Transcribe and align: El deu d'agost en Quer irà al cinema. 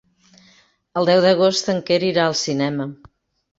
El 1.01 1.09
deu 1.09 1.21
d'agost 1.27 1.71
en 1.75 1.83
Quer 1.91 2.01
irà 2.09 2.27
al 2.31 2.37
cinema. 2.43 2.91